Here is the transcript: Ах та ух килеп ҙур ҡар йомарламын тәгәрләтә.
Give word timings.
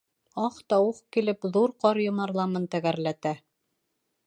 Ах 0.45 0.55
та 0.71 0.79
ух 0.85 1.01
килеп 1.17 1.45
ҙур 1.57 1.75
ҡар 1.85 2.01
йомарламын 2.07 2.67
тәгәрләтә. 2.77 3.35